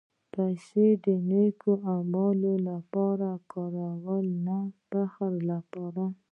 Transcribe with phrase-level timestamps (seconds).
[0.33, 1.59] پېسې د نېک
[1.95, 6.03] عملونو لپاره وکاروه، نه د فخر لپاره.